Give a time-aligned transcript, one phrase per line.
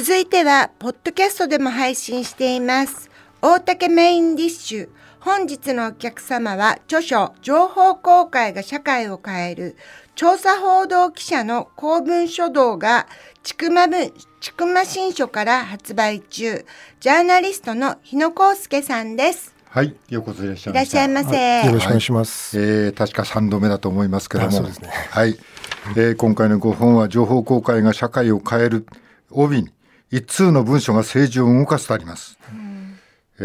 [0.00, 3.10] 続いては、ポッドキャストでも配信しています。
[3.42, 4.88] 大竹メインディッシュ。
[5.18, 9.76] 本日のお客様は、著書、情報公開が社会を変える、
[10.14, 13.08] 調査報道記者の公文書道が、
[13.42, 16.64] ちくま文、ちくま新書から発売中、
[17.00, 19.52] ジャーナリストの日野康介さんです。
[19.68, 21.66] はい、ようこそいらっしゃいいらっしゃいませ。
[21.66, 22.56] よろしくお願いします。
[22.56, 25.36] えー、確か3度目だと思いますけども、あそうですねはい、
[25.96, 28.86] えー今回のご本は情報公開が社会を変える
[29.32, 29.70] 帯に
[30.10, 32.38] 一通の文書が政治を動かすとあります。
[33.40, 33.42] え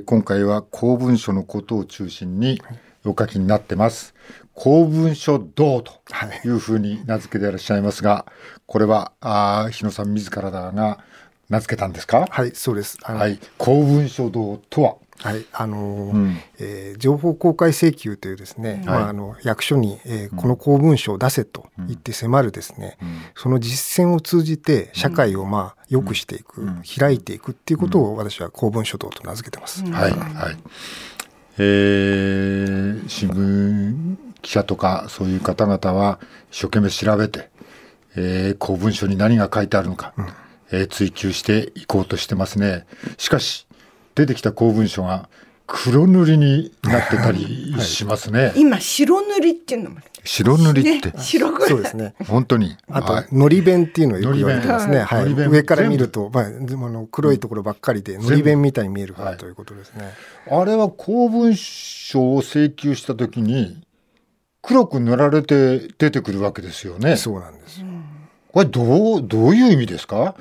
[0.00, 2.62] ー今回は公文書のことを中心に
[3.04, 4.14] お書きになってます。
[4.54, 5.92] 公文書道と
[6.44, 8.26] いうふうに名付けていらっしゃいますが、
[8.66, 10.72] これはあー日野さん自らが
[11.48, 12.26] 名付けたんですか？
[12.30, 12.98] はい、そうです。
[13.02, 14.94] はい、公文書道とは？
[15.18, 16.36] はい、あのーうん。
[16.58, 22.96] えー情報公開請求というですね、まあ、あの役所に、えーこの公文書を出せと言って迫るですね、
[23.34, 26.66] その実践を通じて社会をまあ良くしていく、
[26.98, 29.84] 開いていくっていうことを私は公文書道と名付けてます。
[29.84, 30.56] はい、はい。
[31.58, 37.50] えー新聞記者とかそういう方々は一生懸命調べて、
[38.16, 40.14] えー公文書に何が書いてあるのか、
[40.70, 42.86] えー追求していこうとしてますね。
[43.18, 43.65] しかし、
[44.16, 45.28] 出てきた公文書が
[45.68, 48.52] 黒塗りになってたりしますね。
[48.56, 52.14] 今、白塗りっていうのも白塗りって、ね、白くそうですね。
[52.26, 52.76] 本当に。
[52.88, 55.00] あとはい、のり弁っていうのをよく言われてますね。
[55.00, 55.32] はい。
[55.32, 60.12] 上から見ると、まあ、でもあの黒いところばっかりで、のり弁みたいに見えるかはいらということですね。
[60.50, 63.84] あれは公文書を請求したときに、
[64.62, 67.16] 黒く塗られて出てくるわけですよね。
[67.16, 67.86] そうなんですよ。
[68.52, 70.34] これどう、どういう意味ですか？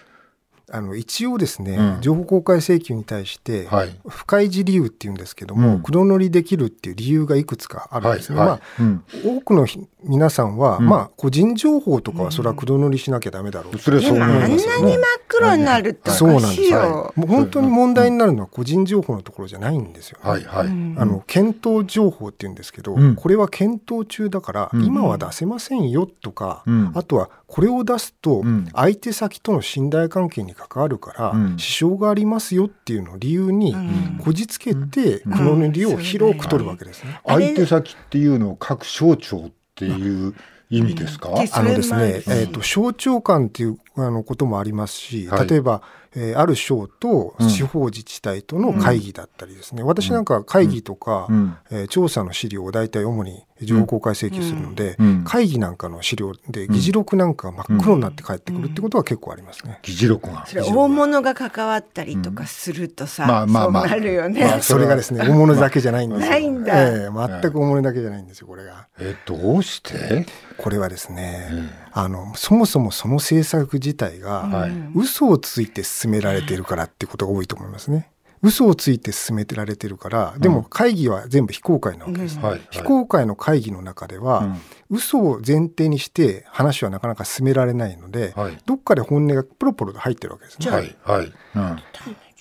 [0.71, 2.01] あの一応ですね、うん。
[2.01, 3.95] 情報公開請求に対して、はい。
[4.07, 5.83] 不開示理由っていうんですけども、うん。
[5.83, 8.39] 黒塗りできるっていう理由がいくつかあるんですね。
[8.39, 8.61] はいまはい。
[8.79, 9.03] うん。
[9.07, 10.87] あ、多くのひ皆さんは、うん。
[10.87, 13.77] まあ、個人情報とかはそれは黒塗りしなきゃダメだろうと。
[13.77, 16.61] それはそう思でもあんなに真っ黒になるっておそうなんです。
[16.63, 16.79] よ。
[16.79, 17.13] よ。
[17.15, 20.29] もう本当に問題になるのは個人情報のところじゃないんですよね。
[20.29, 20.67] はいはい。
[20.67, 20.71] あ
[21.05, 23.15] の検討情報って言うんですけど、うん。
[23.15, 24.83] これは検討中だから、うん。
[24.83, 26.91] 今は出せませんよとか、うん。
[26.95, 28.67] あとはこれを出すとうん。
[28.73, 31.57] 相手先との信頼関係に関わるから、うん。
[31.57, 34.19] 支障がありますよっていうのを理由にん。
[34.21, 37.21] こじつけて黒塗りを広く取るわけですね。
[37.25, 40.35] 相手先っていうのを各省庁っていう
[40.69, 41.35] 意味ですか、うん。
[41.37, 45.47] あのですね、えっ、と、省庁間っていうあのこともありますし、はい。
[45.47, 45.81] 例えば、
[46.17, 51.57] えーある省とうん地方自治体との会議だったりですね、私なんか会議とか、うん。
[51.71, 55.23] えー調査の資料を大体主に情報公開請求するので、うん。
[55.25, 59.79] 会議なんかの資料で議事録なんかが真っ黒になって帰ってくるってことは結構ありますね。
[59.83, 60.45] 議事録が。
[60.45, 63.87] それ大物が関わったりとかするとさ、まあまあまあ。
[63.87, 64.41] なるよね。
[64.45, 66.29] まあ、 それがですね、大物だけじゃないんですよ。
[66.31, 66.83] ないんだ。
[66.89, 68.87] ええ全く大物だけじゃないんですよ、これが。
[68.99, 70.25] え、どうして？
[70.57, 71.49] これはですね、
[71.91, 74.71] あの、そもそもその政策自体が、はい。
[74.95, 78.09] 嘘をついて進められているからってことが多いと思いますね。
[78.41, 82.37] 嘘をついて進めてられてるから、でも会議は全部非公開なわけです。
[82.39, 82.61] はい。
[82.69, 84.57] 非公開の会議の中では、
[84.89, 90.69] 嘘を前提にして話はなかなか進められないので、はいどっかで本音がポロポロと入ってるわけですね。
[90.69, 90.95] はい。
[91.03, 91.33] はい。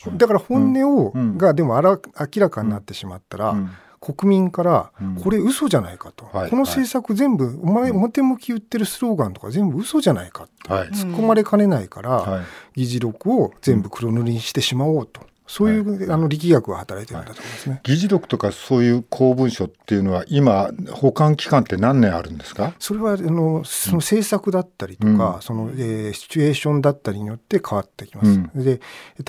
[0.07, 0.19] うん。
[0.19, 3.71] だから本音を、うんがでもあら明らかになってしまったら、うん
[4.05, 5.15] 国民からうん。
[5.17, 6.51] これ嘘じゃないかと、はい。
[6.51, 10.75] この政策全部、お前表向き言ってるスローガンとか全部嘘じゃないかと。
[10.75, 10.89] はい。
[10.89, 12.45] 突っ込まれかねないから、はい。
[12.75, 17.81] 議事録を全部黒塗りにしてしまおうと、そういう、あの力学が働いてるんだと思いますね。
[17.83, 22.73] 議事録とかそういう公文書っていうのは今、保管期間って何年あるんですか？
[22.79, 25.43] それはあのその政策だったりとか、うん。
[25.43, 28.29] その、えーシチュエーションだったりによって変わってきます。
[28.29, 28.51] うん。
[28.65, 28.81] で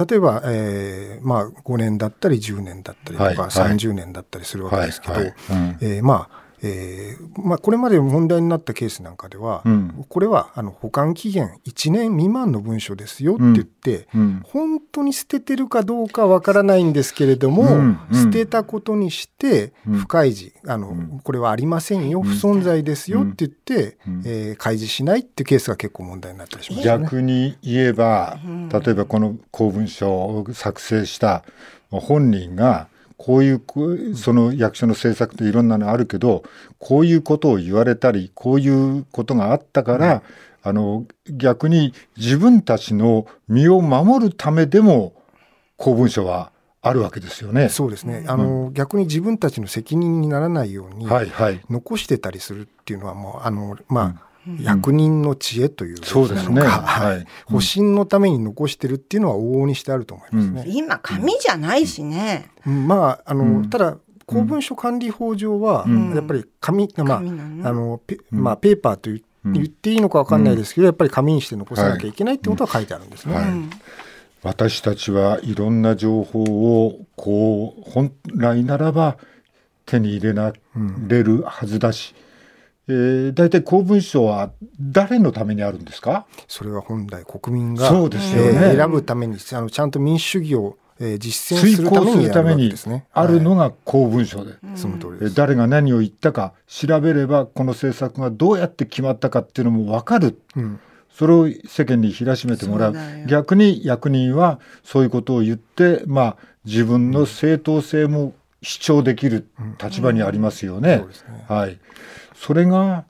[0.07, 3.47] 例えば、えーまあ、5年だったり10年だったりとか、はいはい。
[3.49, 10.05] 30年だったりするわけですけど、えーまあえーまあ、これまで問題になったケースなんかでは、うん。
[10.09, 14.41] これはあの保管期限1年未満の文書ですよって言って、うん。
[14.43, 17.99] 本当に捨ててるかどうかわからないんですけれども、うん。
[18.11, 18.23] うん。
[18.23, 19.99] 捨てたことにしてうん。
[19.99, 21.19] 不開示、あのん。
[21.23, 24.21] これはありませんよ、不存在ですよって言って、うん。
[24.25, 27.03] えー開示しないっていうケースが結構問題になったりしますよね。
[27.03, 28.39] 逆に言えば、
[28.71, 31.43] 例えばこの公文書を作成した
[31.91, 36.43] 本人が、こういうその役所の政策っていろんなのあるけど、
[36.79, 40.23] こういうことを言われたり、こういうことがあったから、
[40.63, 45.13] あの、逆に自分たちの身を守るためでも、
[45.77, 46.51] 公文書は
[46.81, 47.69] あるわけですよね。
[47.69, 51.61] そうですね、あの逆に自分たちの責任にならないように、はいはい。
[51.69, 54.21] 残してたりするっていうのはもうあのまあ、
[54.59, 56.61] 役人の知恵というそうですね。
[56.61, 57.25] はい。
[57.45, 60.63] 保身のために残してるっていうのは往々にしてあると思いますね。
[60.67, 62.51] 今紙じゃないしね。
[62.65, 62.87] うん。
[62.87, 63.69] まああの、うん。
[63.69, 66.13] ただ公文書管理法上は、うん。
[66.15, 73.35] やっぱり紙、まああのペまあ、ペーパーという言っていいのか分かんないですけど、やっぱり紙にして残さなきゃいけないってことは書いてあるんですね。
[73.35, 73.45] はい。
[74.43, 76.43] 私たちはいろんな情報
[76.85, 79.17] をこう本来ならば
[79.87, 80.53] 手に入れら
[81.07, 82.13] れるはずだし、
[82.87, 86.25] えー、大体公文書は誰のためにあるんですか？
[86.47, 92.01] それは本来国民がそうですよね、えー選ぶためにあのちゃんと民主主義を、えー実践す遂るた
[92.43, 93.03] めにやる。
[93.13, 95.35] あるのが、が公文書で、その通りえーです。
[95.35, 100.39] 誰が何を言ったか調べればこの政策がどうやって決まったかっていうのも分かる。
[100.55, 100.79] うん。
[101.11, 102.95] それを世間に知らしめてもらう。
[103.25, 109.47] 逆に役人はそういうことを言って、まあ、自分の正当性も主張できる
[109.81, 110.97] 立場にありますよね。
[110.97, 111.45] そうですね。
[111.47, 111.79] はい、
[112.35, 113.05] それが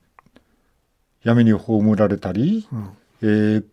[1.24, 2.90] 闇に葬られたり、ん。
[3.22, 3.66] えー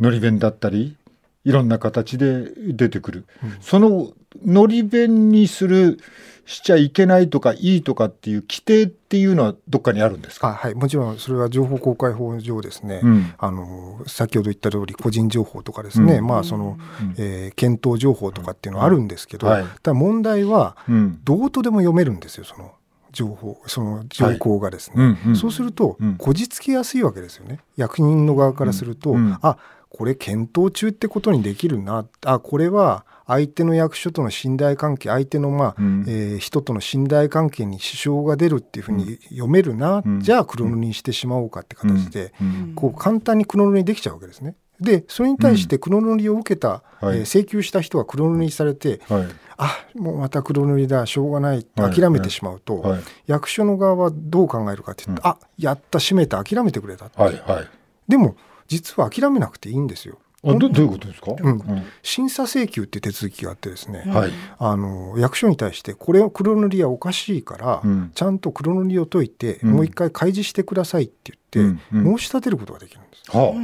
[0.00, 0.96] のり弁だったり
[1.44, 3.26] いろんな形で出てくる、
[3.60, 4.12] その
[4.44, 6.00] のり弁にする
[6.46, 13.34] しちゃいけないとかいいとかっていう規定っていうのはどっかにあるんですか、あはい、もちろんそれは情報公開法上ですね、うん。
[13.38, 16.26] あの先ほど言った通り個人情報とかですね、うん。
[16.26, 16.78] まあその、
[17.18, 19.64] えー検討情報とかっていうのはあるんですけど、はい。
[19.82, 21.20] ただ問題はうん。
[21.24, 22.72] どうとでも読めるんですよその
[23.14, 25.36] 情報その情報がですね、うんうん。
[25.36, 26.16] そうするとうん。
[26.16, 27.60] こじつけやすいわけですよね。
[27.76, 29.38] 役人の側からすると、うんうん。
[29.40, 29.56] あ
[29.88, 32.04] これ検討中ってことにできるな。
[32.26, 36.04] あこれは相手の役所との信頼関係相手の、まあうん。
[36.06, 40.20] えー人との信頼関係に支障が出るっていうふうに読めるな、うん。
[40.20, 42.72] じゃあ黒塗りにしてしまおうかって形で、うん。
[42.74, 44.56] こう簡単に黒塗りにできちゃうわけですね。
[44.80, 47.18] でそれに対して黒塗りを受けた、はい。
[47.18, 49.26] えー請求した人が黒塗りにされて、はい。
[49.56, 51.94] あもうまた黒塗りだしょうがないはい。
[51.94, 53.00] 諦めてしまうと、はい。
[53.26, 57.68] 役所の側はどう考えるかって言って、あやった閉めた諦めてくれたって、はいはい
[58.08, 58.36] でも
[58.66, 60.18] 実は諦めなくていいんですよ。
[60.44, 61.62] あどどういうことですか、うん。
[62.02, 64.30] 審査請求って手続きがあってですね、はい。
[64.58, 68.10] あの役所に対してこれを黒塗りはおかしいから、うん。
[68.14, 69.72] ちゃんと黒塗りを解いて、うん。
[69.72, 73.30] もう一回開示してくださいって言って、申し立てることができるんです。
[73.30, 73.54] は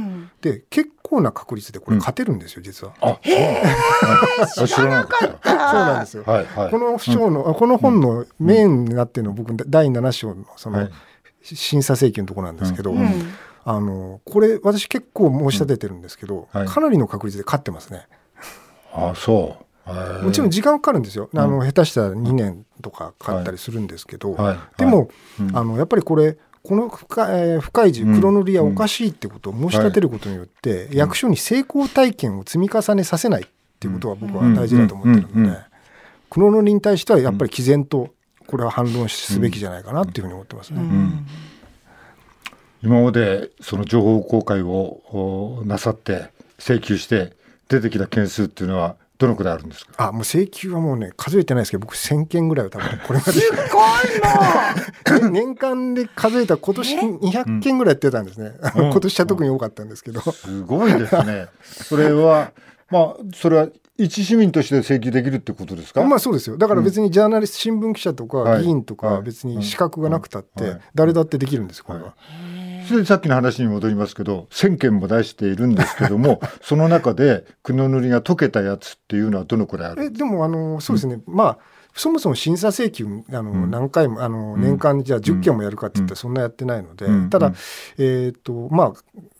[0.41, 2.93] で結構な確率でこれ勝てるんですよ、実は。
[3.01, 3.19] あ、
[4.41, 5.49] あ、そうあ知らなかった。
[5.49, 6.23] そうなんですよ。
[6.25, 6.71] はいはい。
[6.71, 10.91] この章の、あこの本のメインになってるのは僕第7章のその、はい。
[11.43, 16.67] 審査請求のところなんですけど、うんあのこれ私結構申し立ててるんですけど、はい。
[16.67, 18.07] かなりの確率で勝ってますね。
[18.93, 19.63] あ、そう。
[19.89, 21.29] はいもちろん時間かかるんですよ。
[21.35, 24.57] あの下手したら2年とかかかったりするんですけど、はい。
[24.77, 25.09] でも、
[25.39, 25.57] うん。
[25.57, 28.15] あのやっぱりこれこの深,、えー深い字うん。
[28.15, 33.45] 黒塗りはおかしいってことを申し立てることによって、役所に成功体験を積み重ねさせないっ
[33.79, 35.43] ていうことは僕は大事だと思ってるのでうん。
[35.45, 35.49] うん。
[35.49, 35.57] うん。
[36.29, 38.13] 黒塗りに対してはやっぱり毅然と
[38.45, 40.81] これは反論すべきじゃないかなっていうふうに思ってますね。
[42.83, 46.29] 今までその情報公開をおなさって
[46.59, 47.33] 請求して
[47.69, 50.07] 出てきた件数っていうのはどのくらいあるんですか？
[50.07, 53.31] あもう請求はもうね数えてないですけど僕1000件ぐらいは多分これまで。
[53.33, 53.51] す
[55.11, 58.85] ごいも 年間で数えたら今年200件ぐらいやってたんですね、うん。
[58.89, 61.47] 今年は特に多かったんですけど、すごいですね。
[61.61, 62.51] それは
[62.89, 63.67] まあそれは
[63.97, 66.03] 一市民として請求できるってことですか？
[66.03, 66.57] まあそうですよ。
[66.57, 68.57] だから別にジャーナリスト新聞記者とはい。
[68.57, 69.15] か議員とはい。
[69.17, 70.79] か別に資格がなくたってはい。
[70.95, 72.15] 誰だってできるんですこれは。
[72.15, 72.60] それ
[72.97, 81.57] でさっきの話に戻りますけど1000件も出しているんですけども その中で黒塗りが解けたやつっていうのはどのくらいあるえでもあのそうですね、まあ
[81.93, 87.29] そもそも審査請求あの、何回もあの年間にじゃあ10件もやるかって言ったらそんなやってないので、うん。
[87.29, 87.55] ただ、うん
[87.97, 88.93] えっ、とまあ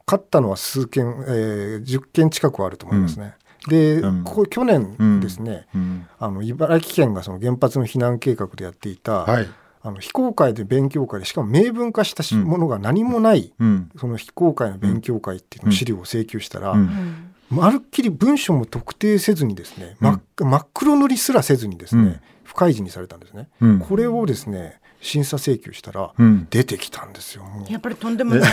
[0.05, 3.35] 勝ったのは数件、えー、10件近くはあると思いますね。
[3.67, 4.23] で、うん。
[4.23, 6.07] ここ去年ですね、うん。
[6.19, 9.47] あの茨城県がその原発の避難計画でやっていた、はい。
[9.83, 13.89] あの非公開で勉強会でしかも明文化したしものが何もない、うん。
[13.97, 17.33] その非公開の勉強会っていうの資料を請求したら、うん。
[17.49, 22.19] まるっきり文章も特定せずにですね、真っ真っ黒塗りすらせずにですね、うん。
[22.43, 23.79] 不開示にされたんですね、うん。
[23.79, 26.47] これをですね審査請求したらうん。
[26.49, 28.51] 出てきたんですよ、やっぱりとんでもない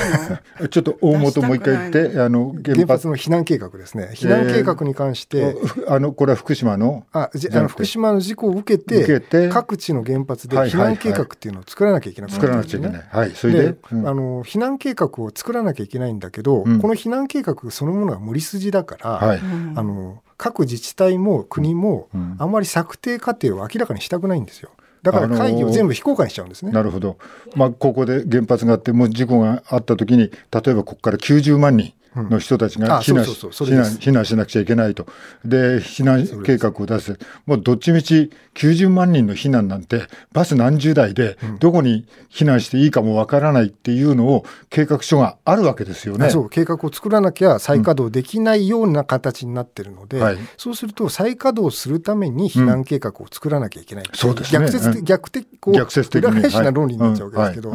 [0.60, 0.68] の？
[0.68, 4.10] ちょっと大元もう一回言って、あの原原発発の避難計画ですね。
[4.14, 7.06] 避難計画に関して、あのこれは福島の？
[7.12, 9.48] あじあの福島の事故を受けて受けて。
[9.48, 10.94] 各地の原発で避はいはいはい。
[10.94, 12.88] 難計画っていうのを作らなきゃいけなかった作らんですよね。
[12.88, 13.26] なくちゃいけない。
[13.26, 13.36] はい。
[13.36, 14.08] それで、で、うん。
[14.08, 16.80] あの避難計画を作らなきゃいけないんだけど、うん。
[16.80, 19.40] この避難計画そのものが無理筋だから、はい。
[19.76, 22.36] あの各自治体も国もうん。
[22.38, 24.70] あんまり策定過程を明らかにしたくないんですよ。
[25.02, 26.72] だから会議を全部非公開しちゃうんですね。
[26.72, 27.18] なるほど。
[27.54, 31.92] まあ、ここで原発があって、もう事故があったときに、例えばここから90万人
[32.24, 35.06] の人たちが避難避難しなくちゃいけないと。
[35.44, 37.18] で、避難計画を出す。
[37.46, 46.26] もうどっちみち90万人の避難なんて、バス何十台で、どこに避難していいかもわからないっていうのを計画書があるわけですよね。
[46.26, 46.48] あそう。
[46.48, 50.38] 計画を作らなきゃ再稼働できないような形になってるので、はい。
[50.56, 54.60] そうすると再稼働するために避難計画を作らなきゃいけない、そうですね。
[54.66, 55.04] 逆説うん。
[55.04, 56.30] 逆的こう逆説的に。
[56.30, 57.70] 裏返しな論理になっちゃうわけですけど、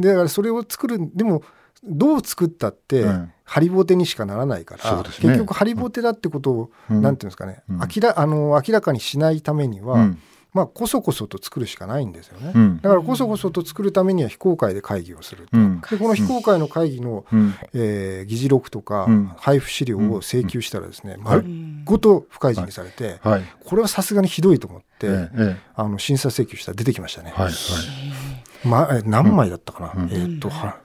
[0.00, 1.42] だからそれを作るでも
[1.86, 3.32] どう作ったって、うん。
[3.44, 5.02] ハリボテにしかならないから、ね。
[5.04, 7.02] 結局ハリボテだってことを、うん。
[7.02, 7.78] なんていうんですかね、うん。
[7.78, 10.18] 明らあの明らかにしないためには、うん。
[10.54, 12.52] まあこそこそと作るしかないんですよね。
[12.54, 12.80] うん。
[12.80, 15.58] だからこそこそと作るためには非公開で会議をすると。
[15.58, 15.82] うん。
[15.90, 17.54] でこの非公開の会議の、うん。
[17.74, 19.32] えー議事録とか、うん。
[19.36, 21.22] 配布資料を請求したらですね、ん。
[21.22, 21.44] 丸
[21.84, 23.44] ごと不開示にされて、はい。
[23.64, 27.34] これはさすがにひどいと思って、えええあの審査請求したら出てきましたね。
[27.36, 28.66] えはいはい。
[28.66, 30.08] まえ何枚だったかな、うん。
[30.10, 30.78] えーっとは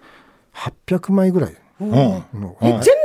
[0.88, 1.90] 800枚ぐらい全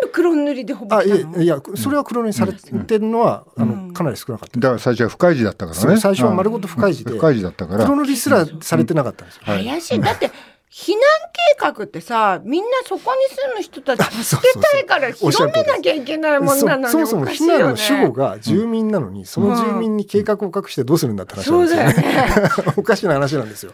[0.03, 4.59] 部黒塗りでほぼあいやいやそれは黒塗りされてるのは、あのかなり少なかった。
[4.59, 6.01] だから最初は不開示だったからね。
[6.01, 7.17] 最初は丸ごと不開示で。
[7.17, 7.85] 不開示だったから。
[7.85, 9.43] 黒塗りすらされてなかったんですよ。
[9.45, 9.65] はい。
[9.65, 10.01] 怪しい。
[10.01, 10.27] だって
[10.71, 11.01] 避難
[11.33, 17.57] 計画ってさみんなそこに住む人たち助けたいから広めなきゃいけないもんなのにそそもそもおかしいよね。
[17.59, 21.17] 避難の主語が住民なのに、その住民に計画を隠してどうするん。
[21.17, 22.43] だって話なんそうですよだよね。
[22.43, 23.73] ねおかしな話なんですよ。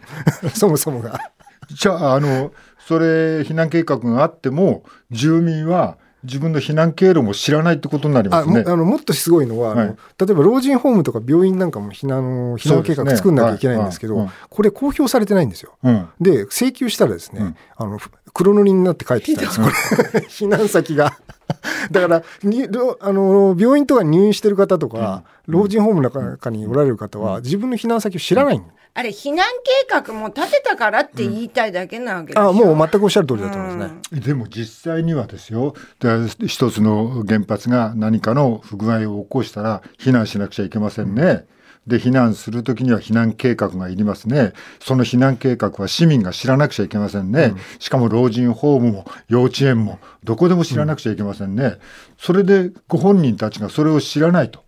[0.54, 1.18] そもそもが。
[1.72, 2.52] じゃああの
[2.90, 4.82] それ避難計画があっても
[5.12, 8.64] 住民は自分の避難経路も知らないってことになりますね。
[8.66, 9.87] あのもっとすごいのは、はい。
[9.87, 9.94] 例
[10.32, 15.78] えば老人ホームとか病院なんかも避難避難計画作んなきゃいけないんですけど、そうですねこれ公表されてないんですよ。
[15.85, 16.09] うん。
[16.20, 17.56] で請求したらですね、うん。
[17.76, 19.97] あのふ黒塗りになって帰ってきたんです。
[19.97, 21.16] これ 避難先が。
[21.92, 34.21] だからにろあの病院とかに入院してる方とか、老人ホームの中におられる方は自分の避難先を知らないんあれ避難計画も立てたからって言いたいだけなわけでしょ、あもう全くおっしゃる通りだと思いますね。
[34.21, 36.09] でも実際にはですよで
[36.49, 41.47] 一つの原発が何かの不具合を起こしたら避難しなくちゃいけませんね。
[41.87, 44.52] で避難するときには避難計画がいりますね。
[44.80, 47.54] その避難計画は市民が知らなくちゃいけませんね。
[47.78, 51.76] しかも老人ホームも幼稚園もどこでも知らなくちゃいけませんね。
[52.19, 54.64] それでご本人たちがそれを知らないと。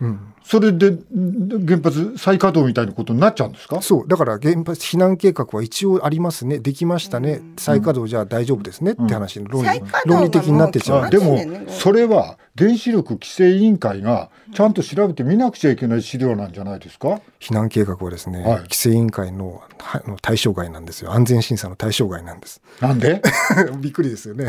[0.00, 3.82] うんそれでん原発再稼働みたいなことになっちゃうんですか？
[3.82, 4.08] そう。
[4.08, 6.60] だから原発避難計画は一応ありますね。
[6.60, 17.20] できましたね、再稼働じゃあ大丈夫ですねって話の論理,、論理的になってっちゃうでもそれは原子力規制委員会がちゃんと調べてみなくちゃいけない資料なんじゃないですか？
[17.40, 18.58] 避難計画はですね、はい。
[18.60, 21.12] 規制委員会のはの対象外なんですよ。
[21.12, 22.62] 安全審査の対象外なんです。
[22.80, 23.20] なんで？
[23.80, 24.46] びっくりですよね。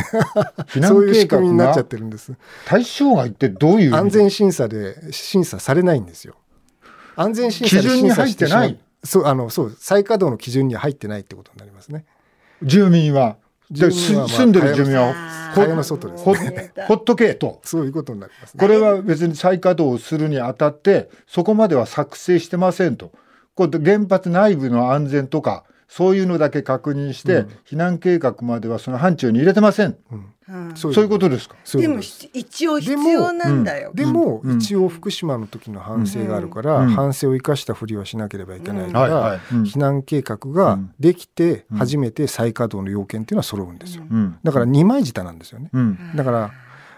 [0.68, 2.34] 避難そういう仕計画組みになっちゃがってるんです。
[2.66, 3.98] 対象外ってどういう意味？
[3.98, 6.36] 安全審査で審査されないんですよ。
[7.16, 8.78] 安全審査で基準に入ってない審査してしまう。
[9.04, 12.06] そうあのそう再稼働の基準には入ってないってことになりますね。
[12.62, 13.38] 住民は？
[13.72, 15.14] で住んでる住民は？
[15.56, 17.60] 蚊帳の外ですほねほっとけと。
[17.64, 18.60] そういうことになりますね。
[18.60, 23.12] これは別に再稼働するにあたってそこまでは作成してませんと。
[23.56, 31.56] これ原発内部の安全とかそういうのだけ確認して、避難計画まではその範疇に入れてませんうんそうそういうことですか？
[31.74, 33.92] でも一応必要なんだよ。
[33.94, 44.04] でも、うん一応福島の時の反省があるから、うん反省を生かしたふりはしなければいけないから、はいはいうん避難計画ができて初めて再稼働の要件っていうのは揃うんですよ。
[44.10, 45.70] うんだから二枚舌なんですよね。
[45.74, 46.52] うんだから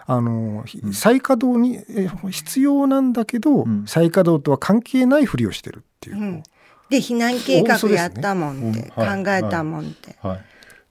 [0.06, 6.42] あのひ再稼働にえ必要なんだけど、ん再稼働とは関係ないふりをしてるっていう。
[6.90, 10.16] うんで避難計画やったもんって、大嘘ですね考えたもんって。
[10.20, 10.40] はい、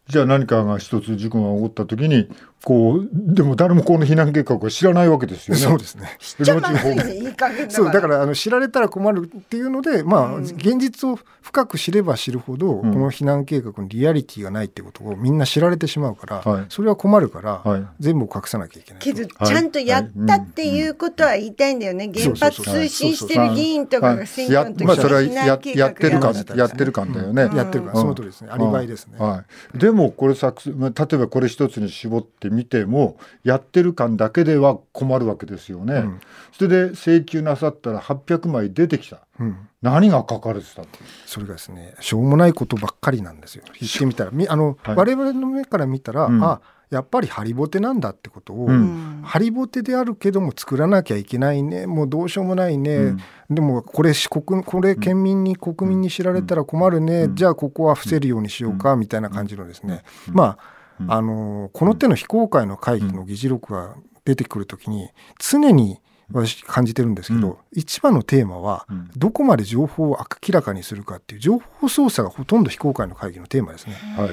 [0.07, 2.29] じゃあ何かが一つ事故が起こった時に
[2.63, 5.61] こうでも誰もこの避難計画を知らないわけですよね。
[5.61, 6.17] そうですね。
[6.41, 7.69] じゃあまずいい加減だから。
[7.69, 10.43] そうだからあの知られたら困るっていうので、まあうん。
[10.43, 12.81] 現実を深く知れば知るほど、ん。
[12.81, 16.65] この避難計画にリアリティがないってことをみんな知られてしまうから、はい。
[16.67, 17.85] それは困るから、はい。
[17.99, 19.01] 全部を隠さなきゃいけない。
[19.01, 22.11] けどちゃんとやったっていうことは言いたいんだよね。
[22.13, 27.41] 原発推進してる議員とかが選挙の時まあそれはに避や難計画やってるかやってるかんだよね。
[27.55, 28.49] やってるから、その通りですね。
[28.51, 29.17] アリバイですね。
[29.17, 35.95] はい、でもこれ作まあ例えばこれ一つに絞ってみてもやってる感だけでは困るわけですよね。
[35.95, 36.19] うん。
[36.51, 39.21] それで請求なさったら800枚出てきた。
[39.39, 39.69] うん。
[39.81, 40.87] 何が書かれてたの
[41.25, 43.63] それがですね、しょうもないことばっかりなんですよ。
[43.79, 44.95] 言ってみたら、みあの、はい。
[44.95, 46.43] 我々の目から見たら、うん。
[46.43, 48.71] あ、やっぱりハリボテなんだってことを、うん。
[48.71, 51.85] うんハリボテであるけども作らなきゃいけないね。
[51.85, 53.19] もうどうしようもないね、うん。
[53.49, 57.35] でもこれ四国これ県民に国民に知られたら困るね、うん。
[57.35, 65.99] じゃあここは伏せるようにしようか、みたいな感じのですね、まあ、あのこの手の非公開の会議の議事録が出てくるときに常に
[66.31, 67.55] 私感じてるんですけど、うん。
[67.73, 69.09] 一番のテーマはうん。
[69.15, 73.93] どこまで情報を明らかにするかっていう情報操作がほとんど非公開の会議のテーマですね。
[74.15, 74.29] はい。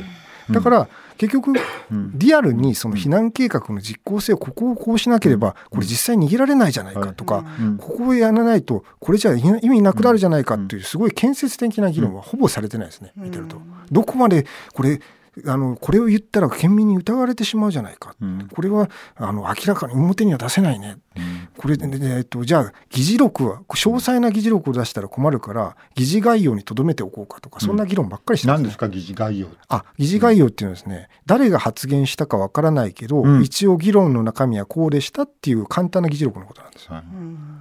[0.52, 1.52] だから結局
[1.90, 2.12] うん。
[2.14, 7.78] リアルにその避難計画の実効性をここをこうしなければこれ実際逃げられないじゃないかとかうん。
[7.78, 13.56] ここをやらないとこれじゃ意味なくなるじゃないかっていうすごい建設的な議論はほぼされてないですね見てると。
[13.90, 15.00] どこまでこれ
[15.44, 18.14] あのこれを言ったら県民に疑われてしまうじゃないか。
[18.20, 18.48] うん。
[18.48, 20.96] これはあの明らかに表には出せないね。
[21.16, 21.48] うん。
[21.56, 37.04] ここれ、えっと、じゃあ議事録は詳細な議事録を出したら困るから議事概要にとどめておこうかとかそんな議論ばっかりしてます、ね、何ですか議事概要あ議事概要っていうのはですね、誰が発言したかわからないけど、うん、一応議論の中身はこうでしたっていう簡単な議事録のことなんですよ、はい、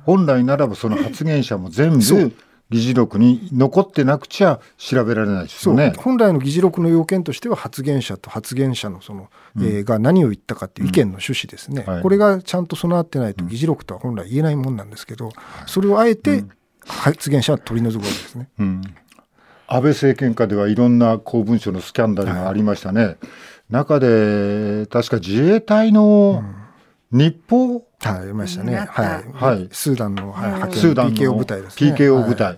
[0.04, 2.34] 本来ならばその発言者も全部
[2.70, 5.94] 議事録に残ってなくちゃ調べられないですよね。
[5.98, 11.94] 本来の議事録の要件としては発言者と発言者のその、うん、えー、が何を言ったかっていう意見の趣旨ですね、うん。
[11.94, 15.32] はい、これがちゃんと備わってないと議事録とは本来言えないもんなんですけど、
[15.68, 16.44] それをあえて
[16.86, 18.50] 発言者は取り除くわけですね。
[18.60, 18.82] うん。
[19.68, 23.04] 安倍政権下ではいろんな公文書のスキャンダルがありましたね。
[23.04, 23.18] はい、
[23.70, 26.44] 中で確か自衛隊の
[27.12, 28.76] 日報、はい、いましたね。
[28.76, 29.34] はい。
[29.34, 29.70] はい。
[29.72, 31.94] スーダンの、はい、派遣スーダンの PKO 部隊ですね。
[31.94, 32.48] PKO 部隊。
[32.48, 32.58] はい、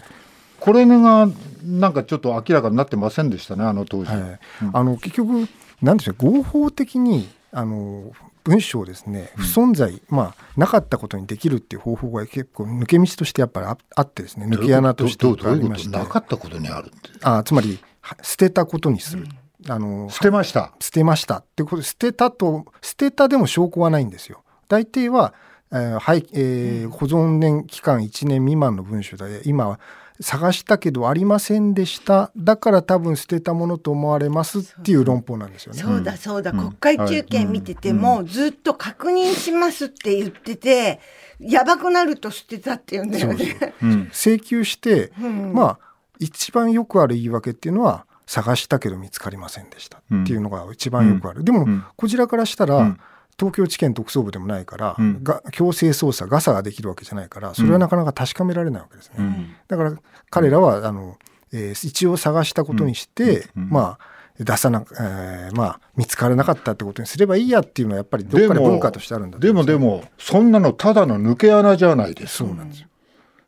[0.60, 1.30] これが
[1.64, 4.12] なんかちょっと明らかになってませんでしたね、あの当時。
[4.12, 4.40] はい、
[4.74, 5.48] あの結局
[5.82, 8.12] なんでしょう合法的にあの
[8.44, 17.80] 文章ですね不存在、うん、まあなかったことにできるっていう方法が結構抜け道としてやっぱりああってですね抜け穴としてありましてなかったことにあるあつまり
[18.22, 19.28] 捨てたことにする。
[19.66, 24.44] うん、あの捨てました捨てましたってこと捨てたと捨てたでも証拠はないんですよ。
[24.68, 25.34] 大抵は、
[25.72, 29.80] えーはいえー、保存年期間1年未満の文書で今
[30.20, 32.32] 探したけどありませんでした。
[32.36, 35.80] だから多分捨てたものと思われますっていう論法なんですよね。
[35.80, 41.00] そうだそうだ、国会中継見てても、ずっと確認しますって言ってて
[41.40, 43.74] やばくなると捨てたっていうんだよね。
[44.12, 45.12] 請求して、
[45.54, 45.80] まあ
[46.20, 51.44] 一番よくある言い訳っていうのは探したけど見つかりませんでしたっていうのが一番よくある。
[51.44, 52.98] でも、こちらからしたら、
[53.40, 59.96] 東京地検特捜部でもないから、うん、が強制捜査ガサができるわけじゃないからそれはなかなか確かめられないわけですね、うん、だから
[60.30, 61.18] 彼らはあの、
[61.54, 72.38] えー、一応探したことにして、まあ出さな、えー、まあ見つからなかったってことにすればいいやっていうのはやっぱりどっかで文化としてあるんだでもでもそんなのただの抜け穴じゃないです。
[72.38, 72.88] そうなんですよ。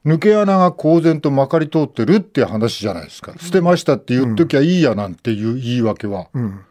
[0.05, 6.61] 抜け穴が公然とまかり通ってるっていう話じゃないですか、捨てましたって言っときゃいいやなんていう言い訳は、うん、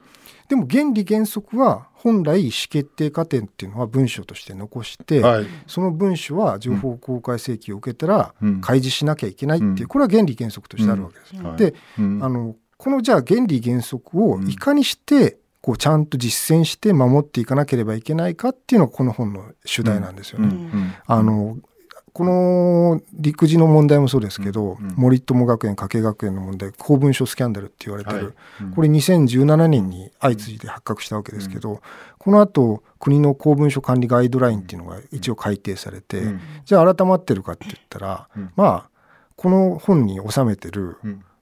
[0.48, 11.34] でも原理原則は本来意思決定過程っていうのは文書として残して、はい、その文書は情報公開請求を受けたら開示しなきゃいけないっていう、これは原理原則としてあるわけです。
[11.34, 20.96] うん、で、あのこのじゃあ原理原則をいかにしてこうちゃんと実践して守っていかなければいけないかっていうのがこの本の主題なんですよね。
[21.06, 21.58] あの
[22.18, 28.64] この陸自の問題もそうですけど、うん、森友学園加計学園の問題公文書スキャンダルって言われてる、はい。
[28.64, 31.78] うん、これ2017年に相次いで発覚したわけですけど、うん、
[32.18, 36.24] このあと国の公文書管理ガイドラインっていうのが一応改定されて、
[36.64, 38.90] じゃあ改まってるかって言ったら、まあ
[39.36, 40.96] この本に収めてる、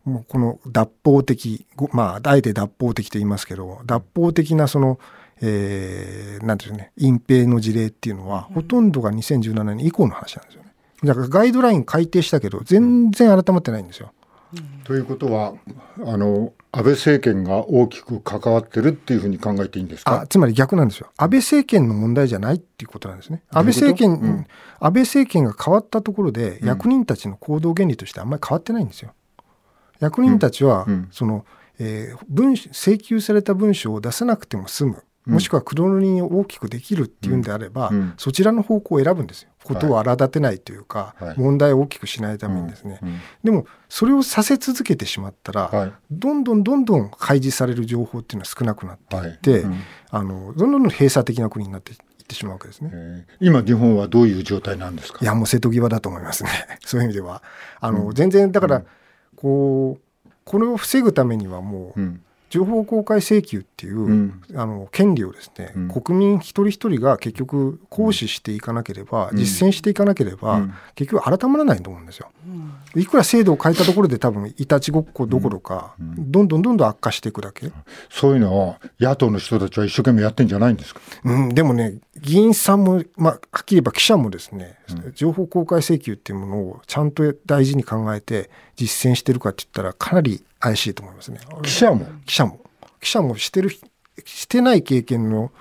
[0.04, 5.00] もうこの脱法的まああえて脱法的と言いますけど脱法的なその
[5.40, 10.62] えー、なんていうね隠蔽の事例っていうのは、ほとんどが2017年以降の話なんですよ。
[11.04, 14.12] だからガイドライン改定したけど全然改まってないんですよ。
[14.84, 15.54] ということは
[16.04, 20.24] あの安倍政権が大きく関わってるっていうふうに考えていいんですか？
[20.28, 21.10] つまり逆なんですよ。
[21.16, 23.42] 安倍政権の問題じゃないっていうことなんですね。
[23.50, 24.46] 安倍政権、うん、
[24.78, 29.12] 安倍政権が変わったところで役人たちの行動原理としてあんまり変わってないんですよ。
[29.98, 31.44] 役人たちは、うん、その、
[31.78, 37.96] えー、文請求された文書を出さなくても済むもしくは黒塗りに大きくできるっていうんであれば、うん。
[37.96, 39.50] うん、そちらの方向を選ぶんですよ。
[39.64, 49.74] ことを荒立てないというか、はい、問題を大きくしないためにですね、うん、でもそれをさせ続けてしまったら、はい、どんどんどんどん開示される情報っていうのは少なくなっていって、はい、
[50.10, 53.26] あのどんどん閉鎖的な国になっていってしまうわけですね。
[53.40, 55.18] 今日本はどういう状態なんですか？
[55.20, 56.50] いやもう瀬戸際だと思いますね。
[56.86, 57.42] そういう意味では。
[57.80, 58.84] あの、全然だから、
[59.34, 62.00] こうこれを防ぐためにはもう、
[62.48, 70.62] 情報公開請求っていう、うん、あの権利をですね、うん、国民一人一人が結局行使していかなければ、うん、実践していかなければ、
[70.94, 72.30] 結局改まらないと思うんですよ。
[72.94, 77.72] いくら制度を変えたところで多分いたちごっこどころか、どんどんどんどん悪化していくだけ。
[78.08, 81.00] そういうのは野党の人たちは一生懸命やってんじゃないんですか？
[81.24, 84.78] うん、でもね議員さんも、まあ、はっきり言えば記者もですね、
[85.14, 91.38] 情報公開請求っていうものをちゃんと大事に考えて実践してるかって言ったらかなり怪しいと思いますね。
[91.62, 92.06] 記者も？
[92.26, 92.60] 記者も。
[93.00, 93.70] 記者もしてる、
[94.24, 95.52] してない経験の、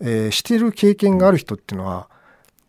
[0.00, 2.08] えー、してる経験がある人っていうのは、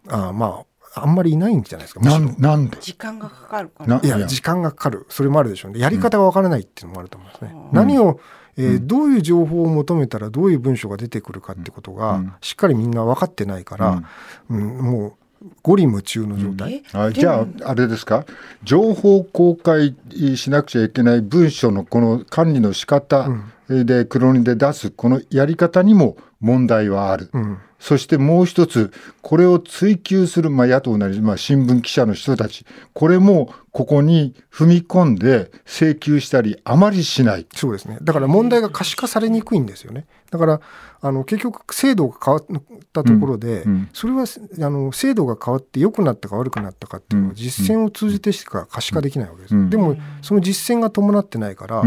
[0.07, 0.63] あま
[0.95, 1.99] あ、あんまりいないんじゃないですか。
[1.99, 2.77] なんなんで？
[2.79, 5.05] 時間がかかるかいや、時間がかかる。
[5.09, 5.79] それもあるでしょうね。
[5.79, 7.51] やり方がわからないっていうのもあると思いますね。
[7.53, 8.19] うん、何を、
[8.57, 14.03] えー、うん、どういう情報を求めたらどういう文章が出てくるかってことが、しっかりみんな分かってないから、
[14.49, 15.13] うん、もう、
[15.61, 18.25] 五里夢中の状態、うん、あじゃああれですか？
[18.63, 19.95] 情報公開
[20.35, 23.29] しなくちゃいけない文書のこの管理の仕方
[23.69, 27.29] で黒塗りで出すこのやり方にも問題はある。
[27.33, 37.45] うん、そしてもう一つ、これを追及する、まあ、野党なり、まあ、新聞記者の人たち、これもここに踏み込んで請求したり、あまりしない。
[37.53, 37.97] そうですね。
[38.01, 40.05] だから問題が可視化されにくいんですよね。
[40.31, 40.61] だから、
[40.99, 42.43] あの結局、制度が変わっ
[42.91, 49.69] たところで、うんうん、それはあの制度が変わって良くなったか悪くなったかっていうのは、実践を通じてしか可視化できないわけです。
[49.69, 51.83] でも、その実践が伴ってないから、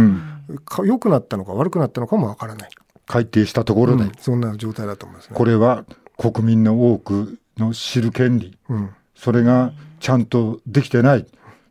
[0.85, 2.71] 良くなったのか悪くなったのかもわからない。
[3.11, 5.85] 改定したところで、うん、そんな状態だと思います、ね、これは
[6.17, 11.27] 国民の多くの知る権利、うん、それがちゃんとできてない。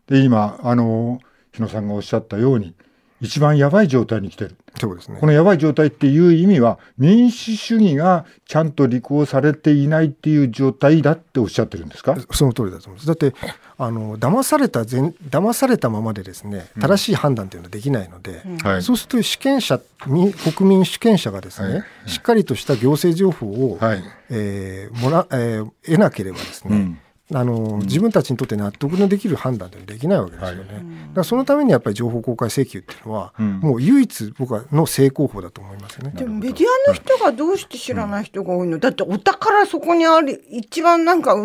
[0.08, 1.20] で今あの
[1.54, 2.76] 日野さんがおっしゃったように
[3.22, 4.56] 一番やばい状態に来てる。
[4.80, 5.18] そうですね。
[5.20, 12.16] このやばい状態っていう意味は民主主義がちゃんと履行されていないっていう状態だっておっしゃってるんですか？
[12.32, 13.08] その通りだと思います。
[13.08, 13.34] だって
[13.78, 27.00] あの騙された全騙されたままでですね正しい判断というのはできないので、うん、そうすると主権者国民主権者がですね、はい、しっかりとした行政情報を、はい、えー、もら、えー、得なければですね、うん
[27.34, 30.58] あの、うん、自分たちにとって納得のできる判断でできないわけですよね。
[30.58, 30.84] はい、だか
[31.16, 36.14] らそのためにやっぱり情報公開請求っていうのは、うん、もう唯一僕はの成功法だと思いますよね。
[36.16, 41.36] でもメディアの人がどうして知らない人が多いの、うん、だってお宝そこにあり一番なんか、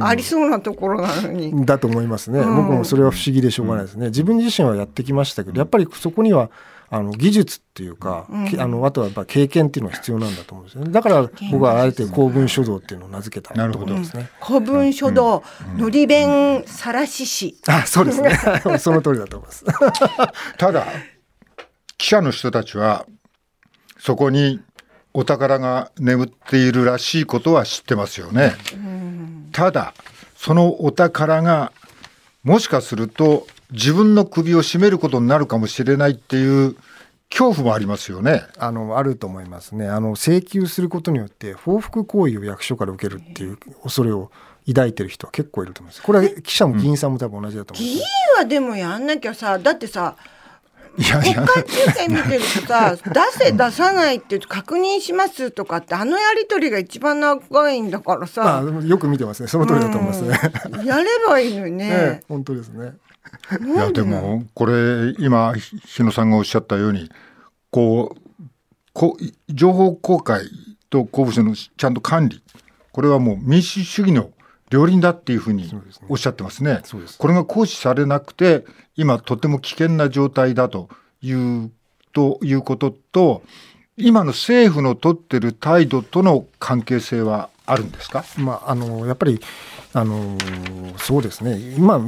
[0.00, 1.64] ありそうなところなのに。
[1.64, 2.40] だと思いますね。
[2.40, 4.06] 僕もそれは不思議でしょうがないですね。
[4.06, 6.50] 自分自身はやってきましたけど、やっぱりそこには
[6.90, 10.90] あの技術っていうか、うん、あのあとはやっぱ経験っていうのは必要なんだと思うんですよね。
[10.90, 15.42] だから僕はあえて公文書道っていうのを名付けたところですね、公文書道、
[15.76, 18.30] のり弁さらし師あそうですね。
[18.80, 19.64] その通りだと思います。
[20.56, 20.86] ただ
[21.98, 23.06] 記者の人たちは
[23.98, 24.60] そこに
[25.12, 28.54] お宝が眠っているらしいことは知ってますよね、
[29.52, 29.92] ただ
[30.36, 31.72] そのお宝が
[32.44, 36.76] もしかすると自分の首を絞めることになるかもしれないっていう
[37.30, 38.44] 恐怖もありますよね。
[38.58, 39.88] あのあると思いますね。
[39.88, 44.30] あの請求することによって報復行為を役所から受けるっていう恐れを
[44.66, 46.02] 抱いてる人は結構いると思います。
[46.02, 47.94] これは記者も議員さんも多分同じだと思います。
[47.94, 48.04] 議員
[48.38, 50.16] はでもやんなきゃさ、だってさ。
[50.98, 62.94] いや国会中継見てるとさ 出せ出さないって確認しますとかってあのやり取りが一番長いんだからさ、まあ、よく見てますねその通りだと思いますね、やればいいのにねね 本当ですね
[63.60, 67.10] いやでもこれ今日野さんがおっしゃったように
[67.70, 68.42] こう
[68.92, 69.16] こ
[69.48, 70.42] 情報公開
[70.90, 72.42] と公文書のちゃんと管理。
[72.92, 74.30] これはもう民主主義の
[74.70, 75.70] 両輪だっていうふうに
[76.08, 76.80] おっしゃってますね。
[76.84, 76.96] す。
[76.96, 78.64] ねこれが行使されなくて
[78.96, 80.88] 今とても危険な状態だと
[81.22, 81.70] いう
[82.12, 83.42] ということと
[83.98, 89.40] 今の政府の取ってる態度との関係性はあるんですか、まあ、あのやっぱり
[89.92, 90.36] あの
[90.98, 91.58] そうですね。
[91.76, 92.00] 今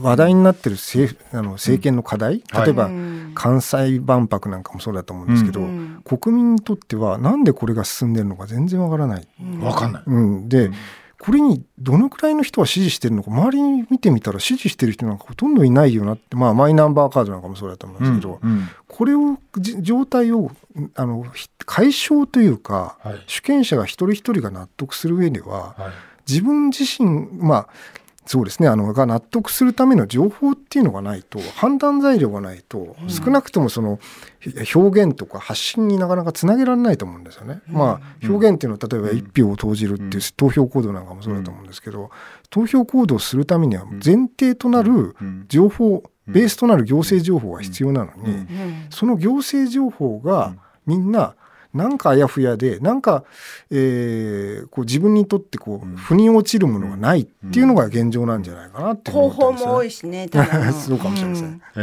[0.00, 2.92] 話題になってる政あの政権の課題、うん、例えば、はい、
[3.34, 9.26] 関西万博なんかもそうだと思うんですけど、うん、国民にとってはなんでこれが進んでるのか全然わからない。
[9.60, 10.70] わ、かんない、うん、で、
[11.24, 19.38] これにどのくらいの人は支持してるのか周りに見てみたら支持してる人なんかほとんどいないよなってまあマイナンバーカードなんかもそうだと思うんですけど、うんうん、これを
[19.80, 20.50] 状態を
[20.94, 21.24] あの
[21.64, 25.92] 解消というか、はい、主権者が一人一人が納得する上では、はい、
[26.30, 27.68] 自分自身まあ
[28.26, 28.68] そうですね。
[28.68, 33.98] あのが納得するための情報っていうのがないと判断材料がないと、少なくともその
[34.74, 37.60] 表現とか発信になかなかつなげられないと思うんですよね。
[37.66, 42.10] まあ表現っていうのは例えば一票を投じるっていう投票行動なんかもそうだと思うんですけど、
[42.50, 45.14] 投票行動するためには前提となる
[45.48, 48.46] 情報、ベースとなる行政情報が必要なのに、
[48.90, 50.54] その行政情報が
[50.86, 51.34] みんな
[51.74, 53.24] なんかあやふやでなんか、
[53.70, 60.28] えー、こう自分にとってこう、腑に落ちるものがないっていうのが現状なんじゃないかなって思ったんですよ、ね、も多いしね
[60.72, 61.80] そうかもしれません、うん、え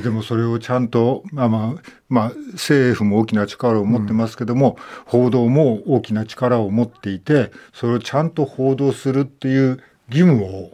[0.00, 10.72] ー、でもそれをちゃんと、まあまあまあ、政府も大きな力を持ってますけども、うん、報道も大きな力を持っていてそれをちゃんと報道するっていう義務を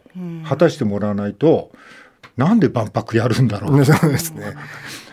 [0.48, 1.70] 果たしてもらわないと、
[2.38, 4.54] うん、なんで万博やるんだろう、 そうですね、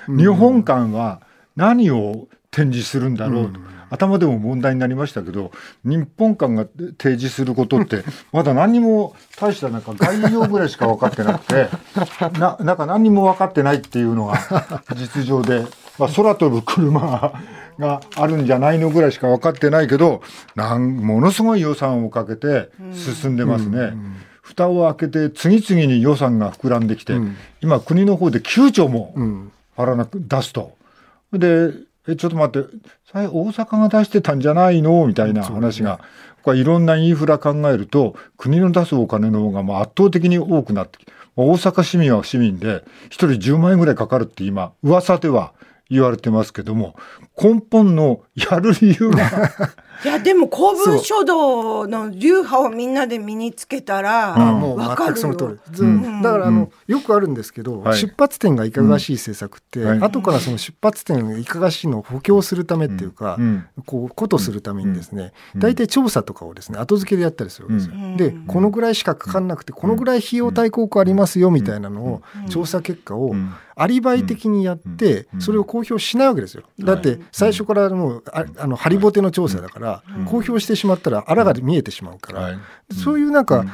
[0.07, 1.21] 日本館は
[1.57, 5.51] 何を展示するんだろうと、うん、頭でも問題になりましたけど
[5.83, 6.65] 日本館が
[6.97, 11.69] 提示することって まだ何にも大したなんか概要ぐらいしか分かってなくて
[12.39, 14.39] ななんか何にも分かってないっていうのが
[14.95, 15.65] 実情で、
[15.99, 17.33] まあ、空飛ぶ車
[17.79, 20.21] があるんじゃないのぐらいしか分かってないけど
[20.55, 23.79] なんものすごい予算をかけて進んでますね。
[23.79, 24.15] うん。
[24.47, 29.13] 蓋を開けて次々に予算が膨らんできて、うん、今国の方で9兆も
[29.75, 30.77] 払わなく出すと。
[31.33, 31.71] で
[32.07, 32.69] え、ちょっと待って、
[33.13, 35.05] 大阪が出してたんじゃないの？
[35.07, 35.99] みたいな話が、
[36.43, 45.53] これいろんなインフラ考えると、国の出すお金の方が圧倒的に多くなってきて、大阪市民は市民で、一人10万円ぐらいかかるって今、噂では
[45.89, 46.95] 言われてますけども
[47.41, 49.49] 根本のやる理由が
[50.03, 56.21] いやでも公文書道の流派をみんなで身につけたら、あもう全くその通り、うん。
[56.21, 67.95] だからあの、よくあるんですけど、はい、出発点がいかがわしい政策って、はい、後からその出発点いかがわしいのを補強するためっていうか、うん、こうことするためにですね、大体調査とかをですね後付けでやったりするわけですよ。
[68.17, 73.35] でこのぐらいしかかかんなくてこのぐらい費用対効果ありますよみたいなのを調査結果を
[73.77, 76.63] アリバイ的にやってそれを公表しないわけですよ。
[76.79, 82.59] だって最初からもうああのハリボテの調査だから、公表してしまったらあらが見えてしまうから、
[82.91, 83.65] そういうなんか、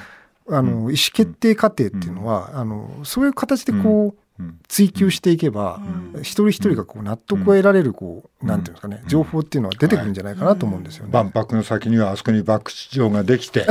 [0.49, 5.79] あの意思決定過程っていうのは、あのそういう形でこう、追求していけば、
[6.17, 11.11] 一人一人がこう納得を得られるこう、なんていうんですかね情報っていうのは出てくるんじゃないかなと思うんですよね。
[11.11, 13.65] 万博の先にはあそこに博打場ができて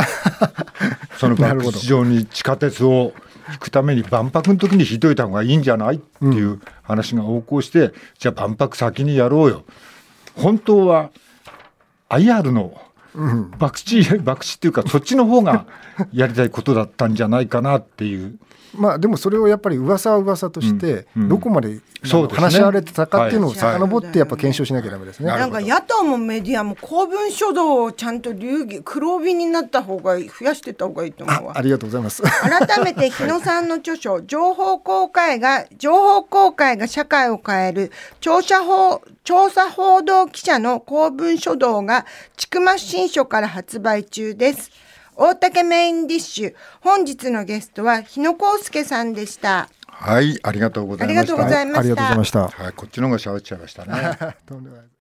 [1.19, 3.13] その博打場に地下鉄を
[3.53, 5.97] 引くために万博の時に引いといた方がいいんじゃない？
[5.97, 9.65] っていう話が横行して、じゃあ万博先にやろうよ。
[10.37, 11.11] 本当は
[12.09, 12.81] IR の
[13.15, 15.67] 博打、 博打っていうかそっちの方が
[16.13, 18.39] やりたいことだったんじゃないかなっていう
[18.75, 25.27] まあでもそれをやっぱり噂は噂としてどこまで話し合われてたかっていうのを遡ってやっぱ検証しなきゃダメですね。
[25.27, 31.59] なんか野党もメディアも公文書道をちゃんと流儀黒帯になった方が増やしてた方がいいと思うわ。
[31.59, 32.23] ありがとうございます。
[32.23, 44.71] 改めて日野さんの著書 情報公開が情報公開が社会を変える調査報調査報道記者の公文書道が千曲新書から発売中です。
[45.15, 53.93] 大竹メインディッシュ本日のゲストは日野康介さんでしたはいありがとうございましたありがとうございました、はいこっちの方が喋っちゃいましたね